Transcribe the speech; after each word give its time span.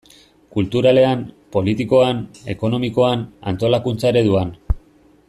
Kulturalean, 0.55 1.21
politikoan, 1.57 2.23
ekonomikoan, 2.55 3.23
antolakuntza 3.53 4.11
ereduan... 4.15 4.57